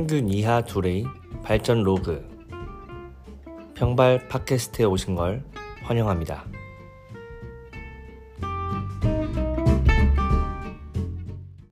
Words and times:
평균 0.00 0.30
이하 0.30 0.62
둘의 0.62 1.04
발전 1.42 1.82
로그 1.82 2.26
평발 3.74 4.28
팟캐스트에 4.28 4.86
오신 4.86 5.14
걸 5.14 5.44
환영합니다. 5.82 6.46